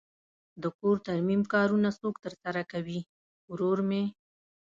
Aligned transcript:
د 0.61 0.63
کور 0.79 0.95
ترمیم 1.07 1.41
کارونه 1.53 1.89
څوک 1.99 2.15
ترسره 2.25 2.61
کوی؟ 2.71 2.99
ورور 3.49 3.79
می 3.89 4.03